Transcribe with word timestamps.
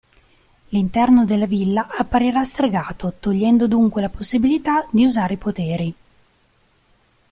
L'interno 0.69 1.25
della 1.25 1.45
villa 1.45 1.87
apparirà 1.95 2.43
stregato, 2.43 3.13
togliendo 3.19 3.67
dunque 3.67 4.01
la 4.01 4.09
possibilità 4.09 4.83
di 4.89 5.05
usare 5.05 5.35
i 5.35 5.37
poteri. 5.37 5.95